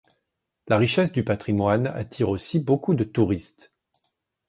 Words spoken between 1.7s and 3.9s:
attire aussi beaucoup de touristes.